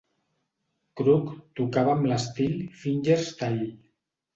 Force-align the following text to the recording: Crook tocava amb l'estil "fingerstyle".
Crook 1.01 1.29
tocava 1.61 1.95
amb 1.97 2.11
l'estil 2.13 2.59
"fingerstyle". 2.83 3.75